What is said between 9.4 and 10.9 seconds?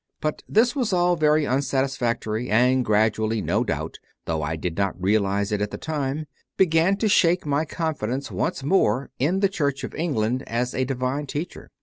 the Church of England as a